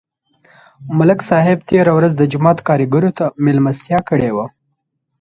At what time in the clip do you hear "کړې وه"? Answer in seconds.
4.09-4.45